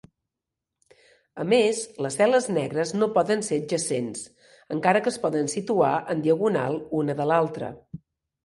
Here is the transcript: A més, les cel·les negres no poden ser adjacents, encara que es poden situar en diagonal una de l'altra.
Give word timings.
A 1.41 1.43
més, 1.51 1.81
les 2.05 2.17
cel·les 2.21 2.47
negres 2.57 2.93
no 3.01 3.09
poden 3.19 3.45
ser 3.49 3.59
adjacents, 3.63 4.25
encara 4.79 5.05
que 5.05 5.13
es 5.15 5.23
poden 5.27 5.53
situar 5.57 5.93
en 6.15 6.25
diagonal 6.27 6.81
una 7.03 7.19
de 7.21 7.33
l'altra. 7.35 7.71